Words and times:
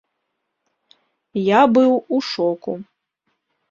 Я 1.51 1.61
быў 1.77 1.91
у 2.17 2.27
шоку. 2.33 2.71